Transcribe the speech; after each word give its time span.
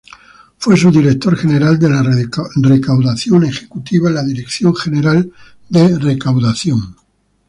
Fue 0.57 0.75
Subdirector 0.75 1.37
General 1.37 1.77
de 1.77 2.27
Recaudación 2.55 3.43
Ejecutiva 3.43 4.09
en 4.09 4.15
la 4.15 4.23
Dirección 4.23 4.75
General 4.75 5.31
de 5.69 5.99
Recaudación. 5.99 6.95